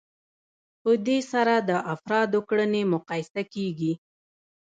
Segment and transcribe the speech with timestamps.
[0.81, 3.93] په دې سره د افرادو کړنې مقایسه کیږي.